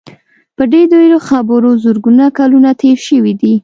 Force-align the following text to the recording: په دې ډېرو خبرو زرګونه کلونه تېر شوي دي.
په 0.55 0.63
دې 0.71 0.81
ډېرو 0.93 1.17
خبرو 1.27 1.69
زرګونه 1.85 2.25
کلونه 2.37 2.69
تېر 2.81 2.97
شوي 3.07 3.33
دي. 3.41 3.53